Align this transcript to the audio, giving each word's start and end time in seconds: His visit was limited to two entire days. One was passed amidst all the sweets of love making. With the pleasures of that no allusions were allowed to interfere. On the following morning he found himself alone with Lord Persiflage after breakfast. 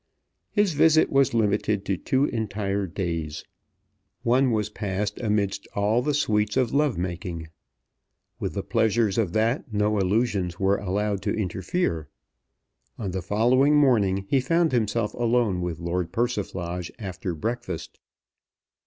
His 0.49 0.73
visit 0.73 1.11
was 1.11 1.35
limited 1.35 1.85
to 1.85 1.95
two 1.95 2.25
entire 2.25 2.87
days. 2.87 3.45
One 4.23 4.49
was 4.49 4.67
passed 4.71 5.19
amidst 5.19 5.67
all 5.75 6.01
the 6.01 6.15
sweets 6.15 6.57
of 6.57 6.73
love 6.73 6.97
making. 6.97 7.49
With 8.39 8.55
the 8.55 8.63
pleasures 8.63 9.19
of 9.19 9.33
that 9.33 9.71
no 9.71 9.99
allusions 9.99 10.59
were 10.59 10.77
allowed 10.79 11.21
to 11.21 11.35
interfere. 11.35 12.09
On 12.97 13.11
the 13.11 13.21
following 13.21 13.75
morning 13.75 14.25
he 14.27 14.39
found 14.39 14.71
himself 14.71 15.13
alone 15.13 15.61
with 15.61 15.77
Lord 15.77 16.11
Persiflage 16.11 16.89
after 16.97 17.35
breakfast. 17.35 17.99